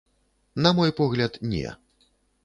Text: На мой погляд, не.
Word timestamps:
На 0.55 0.71
мой 0.77 0.91
погляд, 0.99 1.37
не. 1.41 1.77